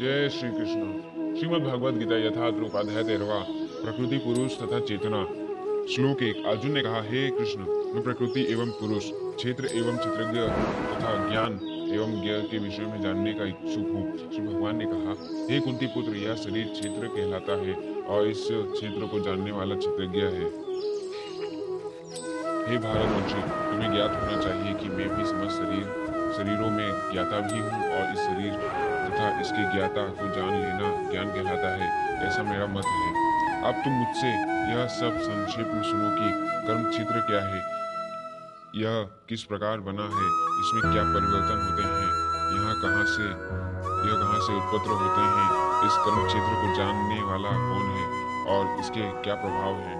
[0.00, 5.18] जय श्री कृष्ण श्रीमद् भगवद गीता यथार्थ रूप अध्याय तेरवा प्रकृति, पुरुष तथा चेतना।
[5.86, 7.60] श्लोक एक, अर्जुन ने कहा, हे कृष्ण,
[7.94, 10.40] मैं प्रकृति एवं पुरुष, क्षेत्र एवं चित्रज्ञ
[10.92, 11.58] तथा ज्ञान
[11.92, 15.16] एवं ज्ञ के विषय में जानने का इच्छुक हूँ। श्री भगवान ने कहा,
[15.50, 17.74] हे कुंती पुत्र, यह शरीर क्षेत्र कहलाता है
[18.06, 20.48] और इस क्षेत्र को जानने वाला क्षेत्रज्ञ है।
[22.68, 25.84] हे भारतवंशी, तुम्हें ज्ञात होना चाहिए कि मैं भी समस्त शरीर,
[26.38, 28.89] शरीरों में ज्ञाता भी हूँ और इस शरीर
[29.20, 31.88] तथा इसके ज्ञाता को जान लेना ज्ञान कहलाता है,
[32.26, 33.08] ऐसा मेरा मत है।
[33.62, 34.28] अब तुम मुझसे
[34.70, 36.28] यह सब संक्षेप में सुनो कि
[36.66, 37.60] कर्म क्षेत्र क्या है।
[38.74, 40.28] यह किस प्रकार बना है,
[40.60, 42.08] इसमें क्या परिवर्तन होते हैं,
[42.54, 43.26] यहाँ कहाँ से,
[44.08, 45.48] यह कहाँ से उत्पत्र होते हैं,
[45.86, 48.04] इस कर्म क्षेत्र को जानने वाला कौन है
[48.54, 49.98] और इसके क्या प्रभाव है।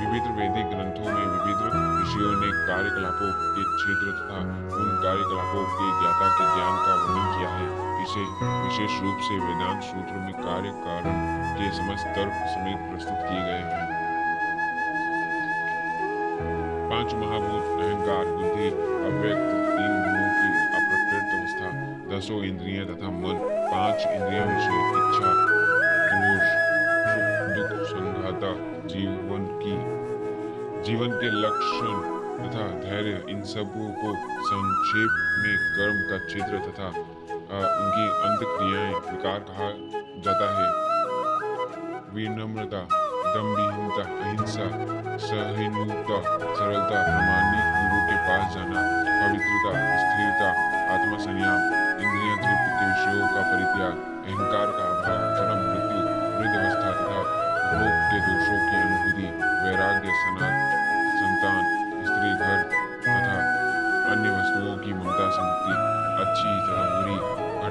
[0.00, 1.62] विविध वैदिक ग्रंथों में विविध
[2.00, 4.40] ऋषियों ने कार्यकलापों के क्षेत्र तथा
[4.80, 9.82] उन कार्यकलापों के ज्ञाता के ज्ञान का वर्णन किया है। इसे विशेष रूप से वेदांत
[9.82, 11.16] सूत्र में कार्य कारण
[11.56, 13.88] के समस्त तर्क समेत प्रस्तुत किए गए हैं।
[16.90, 18.68] पाँच महाभूत अहंकार, बुद्धि,
[19.08, 21.68] अव्यक्त तीन गुणों की अप्रकृत अवस्था,
[22.10, 23.36] दसों इंद्रियाँ तथा मन,
[23.70, 25.30] पाँच इंद्रियों विषय, इच्छा
[26.22, 26.46] दोष
[27.54, 28.50] दुख, संघाता
[28.86, 29.76] जीवन की,
[30.84, 34.12] जीवन के लक्षण तथा धैर्य, इन सबको
[34.50, 36.88] संक्षेप में कर्म का चित्र तथा
[37.50, 39.68] उनकी अंत क्रियाएँ विकार कहा
[40.24, 40.66] जाता है।
[42.14, 42.82] विनम्रता
[43.34, 44.66] दम्भिहीनता अहिंसा
[45.24, 46.18] सहिष्णुता
[46.58, 48.80] सरलता प्रामाणिक गुरु के पास जाना,
[49.20, 50.48] पवित्रता, स्थिरता
[50.94, 51.58] आत्मा संयम
[52.02, 53.94] इंद्रिया तृप्त के विषयों का परित्याग,
[54.26, 56.00] अहंकार का अभाव, जन्म, मृत्यु
[56.38, 57.18] वृद्ध अवस्था तथा
[57.74, 59.26] रोग के दोषों की अनुभूति,
[59.64, 60.54] वैराग्य सनात
[61.20, 61.62] संतान,
[62.06, 62.62] स्त्री, घर
[63.04, 63.36] तथा
[64.12, 66.99] अन्य वस्तुओं की ममता से मुक्ति अच्छी तथा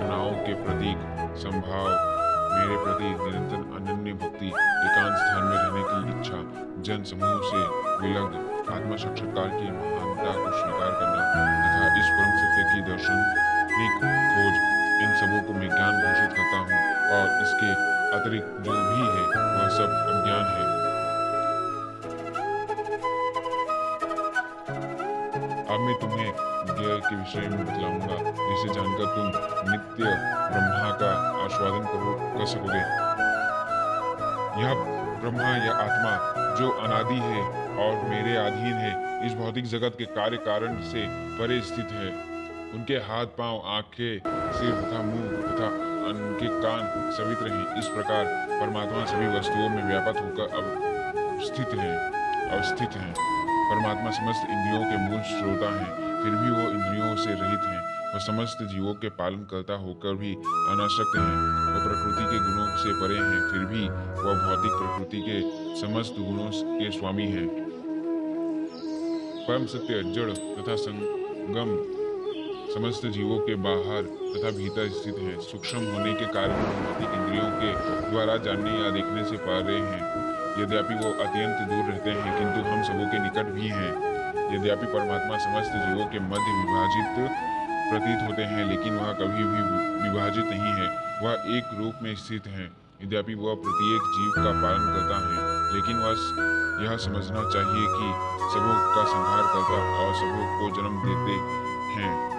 [0.10, 1.02] घटनाओं के प्रतीक,
[1.38, 1.88] संभाव,
[2.52, 4.48] मेरे प्रति निरंतर अनन्य भक्ति,
[4.86, 6.40] एकांत स्थान में रहने की इच्छा
[6.88, 7.60] जन समूह से
[8.02, 8.34] विलग
[8.74, 11.22] आत्मा साक्षात्कार की महानता को स्वीकार करना,
[11.62, 13.94] तथा इस परम सत्य की दर्शनिक
[14.34, 14.56] खोज,
[15.04, 16.82] इन सबों को मैं ज्ञान घोषित करता हूँ,
[17.14, 17.72] और इसके
[18.18, 19.24] अतिरिक्त जो भी है,
[19.54, 20.68] वह सब अज्ञान है।
[25.70, 26.32] अब मैं तुम्हें
[26.70, 29.28] ज्ञ के विषय में बतलाऊँगा जिसे जानकर तुम
[29.72, 30.04] नित्य
[30.52, 31.12] ब्रह्मा का
[31.46, 32.84] आस्वादन करो कर सकोगे
[34.62, 34.74] यह
[35.22, 37.42] ब्रह्मा या आत्मा जो अनादि है
[37.80, 42.10] और मेरे अधीन है, इस भौतिक जगत के कार्य कारण से परे स्थित है।
[42.74, 44.20] उनके हाथ, पाँव, आँखें,
[44.52, 45.68] सिर तथा मुँह तथा
[46.10, 48.26] उनके कान सवित्र हैं। इस प्रकार
[48.60, 51.96] परमात्मा सभी वस्तुओं में व्यापक होकर अब स्थित है,
[52.52, 53.14] अवस्थित है।
[53.72, 57.82] परमात्मा समस्त इंद्रियों के मूल श्रोता हैं। फिर भी वो इंद्रियों से रहित हैं।
[58.14, 61.36] वह समस्त जीवों के पालन करता होकर भी अनाशक्त हैं।
[61.66, 63.84] वह प्रकृति के गुणों से परे हैं, फिर भी
[64.24, 65.42] वह भौतिक प्रकृति के
[65.82, 67.48] समस्त गुणों के स्वामी हैं।
[69.48, 71.78] परम सत्य जड़ तथा संगम
[72.74, 77.72] समस्त जीवों के बाहर तथा भीतर स्थित है। सूक्ष्म होने के कारण भौतिक इंद्रियों के
[78.12, 80.02] द्वारा जानने या देखने से पा रहे हैं।
[80.62, 84.19] यद्यपि वो अत्यंत दूर रहते हैं, किंतु हम सबों के निकट भी हैं।
[84.54, 87.08] यद्यपि परमात्मा समस्त जीवों के मध्य विभाजित
[87.90, 89.62] प्रतीत होते हैं, लेकिन वह कभी भी
[90.04, 90.88] विभाजित नहीं है।
[91.24, 92.66] वह एक रूप में स्थित है।
[93.04, 95.38] यद्यपि वह प्रत्येक जीव का पालन करता है,
[95.76, 96.14] लेकिन वह
[96.84, 98.08] यह समझना चाहिए कि
[98.54, 101.36] सबों का संहार करता और सबों को जन्म देते
[101.96, 102.30] हैं।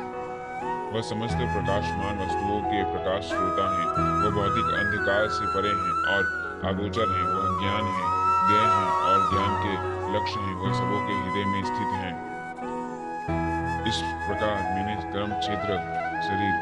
[0.94, 3.84] वह समस्त प्रकाशमान वस्तुओं के प्रकाश श्रोता है।
[4.22, 6.22] वह भौतिक अंधकार से परे हैं और
[6.64, 9.72] अगोचर है। वह ज्ञान है ज्ञ है और ज्ञान के
[10.14, 11.29] लक्ष्य है। वह सबों के
[13.90, 15.76] इस प्रकार मैंने कर्म क्षेत्र,
[16.22, 16.52] शरीर,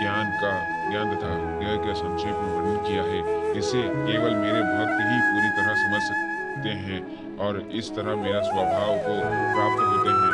[0.00, 0.52] ज्ञान का,
[0.90, 3.18] ज्ञान तथा ज्ञ का संक्षेप में वर्णन किया है।
[3.58, 6.98] इसे केवल मेरे भक्त ही पूरी तरह समझ सकते हैं
[7.38, 9.14] और इस तरह मेरा स्वभाव को
[9.54, 10.32] प्राप्त होते हैं।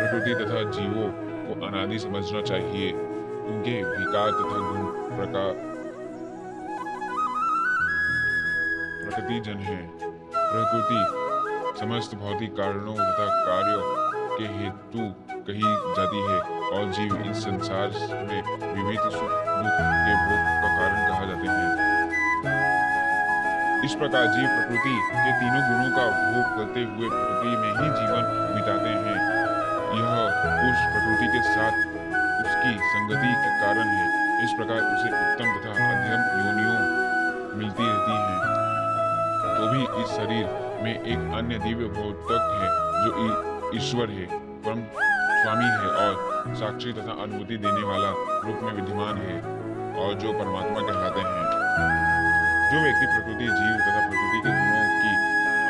[0.00, 2.92] प्रकृति तथा जीवों को अनादि समझना चाहिए।
[3.50, 5.52] उनके विकार तथा गुण प्रकार
[9.02, 9.80] प्रकृति जन है।
[10.36, 11.00] प्रकृति
[11.80, 15.04] समस्त भौतिक कारणों तथा कार्यों के हेतु
[15.46, 16.38] कही जाती है
[16.72, 17.94] और जीव इस संसार
[18.26, 18.40] में
[18.74, 21.72] विविध सुख दुख के भोग का कारण कहा जाते हैं।
[23.84, 28.24] इस प्रकार जीव प्रकृति के तीनों गुणों का भोग करते हुए प्रकृति में ही जीवन
[28.54, 29.18] बिताते हैं।
[29.98, 30.14] यह
[30.68, 31.74] उस प्रकृति के साथ
[32.38, 34.06] उसकी संगति के कारण है।
[34.44, 36.78] इस प्रकार उसे उत्तम तथा अध्यम योनियों
[37.58, 38.38] मिलती रहती हैं।
[39.58, 40.46] तो भी इस शरीर
[40.82, 42.68] में एक अन्य दिव्य भौतक है,
[43.04, 43.10] जो
[43.74, 44.26] ईश्वर है,
[44.64, 44.80] परम
[45.40, 48.10] स्वामी है और साक्षी तथा अनुभूति देने वाला
[48.44, 49.36] रूप में विद्यमान है
[50.02, 51.42] और जो परमात्मा कहलाते हैं।
[52.70, 55.12] जो व्यक्ति प्रकृति, जीव तथा प्रकृति के गुणों की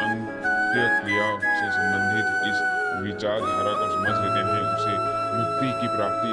[0.04, 2.58] अंत्य क्रिया से संबंधित इस
[3.02, 4.94] विचारधारा को समझ लेते हैं, उसे
[5.38, 6.32] मुक्ति की प्राप्ति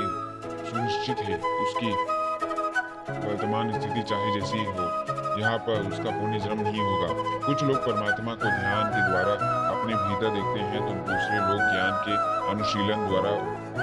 [0.69, 1.35] सुनिश्चित है।
[1.65, 1.91] उसकी
[3.27, 5.04] वर्तमान स्थिति चाहे जैसी हो
[5.39, 7.07] यहाँ पर उसका पुण्य जन्म नहीं होगा।
[7.45, 9.33] कुछ लोग परमात्मा को ध्यान के द्वारा
[9.69, 12.15] अपने भीतर देखते हैं तो दूसरे लोग ज्ञान के
[12.51, 13.31] अनुशीलन द्वारा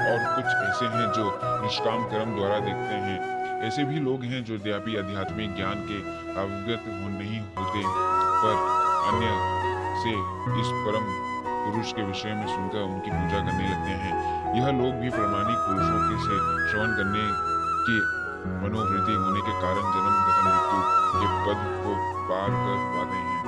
[0.03, 1.25] और कुछ ऐसे हैं जो
[1.63, 3.19] निष्काम कर्म द्वारा देखते हैं।
[3.63, 5.99] ऐसे भी लोग हैं जो व्यापी आध्यात्मिक ज्ञान के
[6.43, 6.87] अवगत
[7.19, 7.83] नहीं होते,
[8.43, 8.55] पर
[9.11, 9.27] अन्य
[10.03, 10.15] से
[10.61, 11.05] इस परम
[11.65, 14.15] पुरुष के विषय में सुनकर उनकी पूजा करने लगते हैं।
[14.57, 16.41] यह लोग भी प्रमाणिक पुरुषों के से
[16.71, 17.23] श्रवण करने
[17.87, 17.97] की
[18.47, 20.81] मनोवृत्ति होने के कारण जन्म तथा मृत्यु
[21.15, 21.93] के पद को
[22.29, 23.41] पार कर पाते हैं।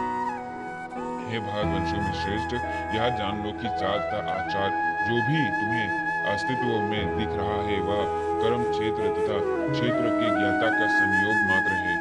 [1.30, 2.54] हे भारतवंशियों में श्रेष्ठ,
[2.94, 4.70] यह जान लो कि चार तथा आचार,
[5.08, 8.04] जो भी तुम्हें अस्तित्व में दिख रहा है, वह
[8.42, 9.38] कर्म क्षेत्र तथा
[9.72, 11.94] क्षेत्र के ज्ञाता का संयोग मात्र है,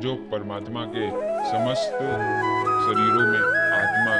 [0.00, 1.08] जो परमात्मा के
[1.50, 1.92] समस्त
[2.84, 3.40] शरीरों में
[3.78, 4.14] आत्मा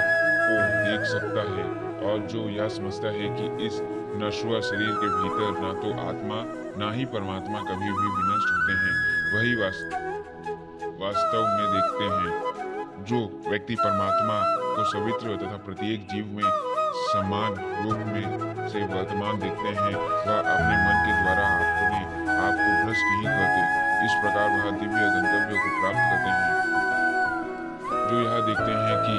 [0.45, 1.65] को देख सकता है
[2.11, 3.81] और जो यह समझता है कि इस
[4.19, 6.39] नश्वर शरीर के भीतर, ना तो आत्मा,
[6.79, 8.95] ना ही परमात्मा कभी भी विनष्ट होते हैं।
[9.33, 9.53] वही
[11.01, 13.19] वास्तव में देखते हैं, जो
[13.49, 14.39] व्यक्ति परमात्मा
[14.77, 16.49] को सवित्र तथा प्रत्येक जीव में
[17.03, 17.51] समान
[17.83, 22.01] रूप में से वर्तमान देखते हैं, वह अपने मन के द्वारा अपने
[22.37, 23.61] आप को भ्रष्ट नहीं करते।
[24.07, 26.57] इस प्रकार वह दिव्य गंतव्य को प्राप्त करते हैं।
[28.09, 29.17] जो यह देखते हैं कि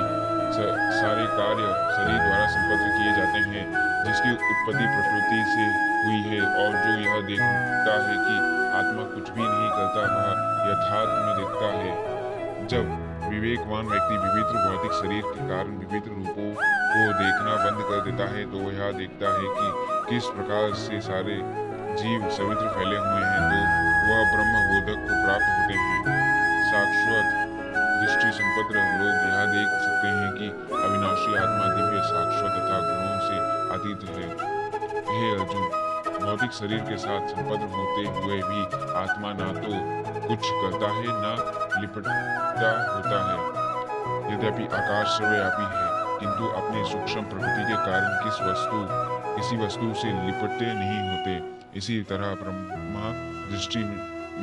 [0.99, 1.65] सारे कार्य
[1.95, 5.65] शरीर द्वारा संपन्न किए जाते हैं जिसकी उत्पत्ति प्रकृति से
[6.01, 8.35] हुई है और जो यह देखता है कि
[8.79, 10.27] आत्मा कुछ भी नहीं करता, वह
[10.69, 12.85] यथार्थ में देखता है। जब
[13.29, 18.45] विवेकवान व्यक्ति विविध भौतिक शरीर के कारण विविध रूपों को देखना बंद कर देता है
[18.51, 19.67] तो यह देखता है कि
[20.09, 21.35] किस प्रकार से सारे
[21.99, 23.59] जीव सवित्र फैले हुए हैं तो
[24.07, 25.99] वह ब्रह्म बोधक को प्राप्त होते हैं।
[26.71, 27.48] शाश्वत
[27.99, 30.47] दृष्टि संपत्र लोग यह देख सकते हैं कि
[30.77, 33.37] अविनाशी आत्मा दिव्य शाश्वत तथा गुणों से
[33.75, 34.27] अतीत है।
[35.09, 35.65] हे अर्जुन,
[36.19, 38.61] भौतिक शरीर के साथ संबद्ध होते हुए भी
[38.99, 39.71] आत्मा ना तो
[40.27, 41.33] कुछ करता है, ना
[41.81, 43.37] लिपटता होता है।
[44.33, 45.85] यद्यपि आकाश सर्वव्यापी है,
[46.19, 48.85] किंतु अपने सूक्ष्म प्रकृति के कारण किस वस्तु,
[49.35, 53.11] किसी वस्तु से लिपटते नहीं होते। इसी तरह ब्रह्मा
[53.51, 53.83] दृष्टि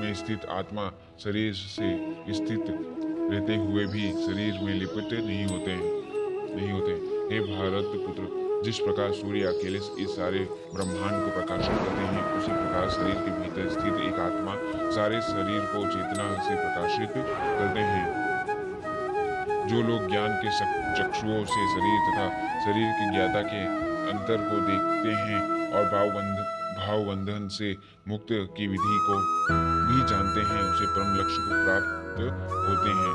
[0.00, 0.90] में स्थित आत्मा
[1.24, 1.90] शरीर से
[2.32, 2.66] स्थित
[3.30, 5.76] रहते हुए भी शरीर में लिपटे नहीं होते
[6.56, 6.92] नहीं होते।
[7.30, 10.38] हे भारत पुत्र, जिस प्रकार सूर्य अकेले इस सारे
[10.74, 14.54] ब्रह्मांड को प्रकाशित करते हैं, उसी प्रकार शरीर के भीतर स्थित एक आत्मा
[14.90, 18.06] सारे शरीर को चेतना से प्रकाशित करते हैं।
[19.68, 20.50] जो लोग ज्ञान के
[20.98, 22.26] चक्षुओं से शरीर तथा
[22.64, 23.62] शरीर की ज्ञाता के
[24.10, 25.40] अंतर को देखते हैं
[25.72, 26.36] और भावबंध,
[26.78, 27.76] भावबंधन से
[28.08, 29.18] मुक्त की विधि को
[29.88, 29.98] भी
[30.36, 32.20] जानते हैं उसे परम लक्ष्य को प्राप्त
[32.68, 33.12] होते हैं।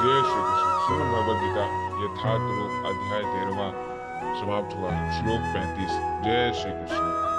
[0.00, 1.64] जय श्री कृष्ण। श्रीमद भगवद गीता,
[2.04, 3.70] यथार्थ रूप अध्याय तेरवा
[4.40, 5.90] समाप्त हुआ। श्लोक पैंतीस।
[6.24, 7.33] जय श्री कृष्ण।